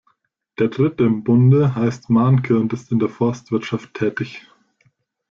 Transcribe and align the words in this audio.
Der 0.57 0.69
Dritte 0.69 1.03
im 1.03 1.23
Bunde 1.23 1.75
heißt 1.75 2.09
Mahnke 2.09 2.57
und 2.59 2.73
ist 2.73 2.91
in 2.91 2.97
der 2.97 3.07
Forstwirtschaft 3.07 3.93
tätig. 3.93 4.47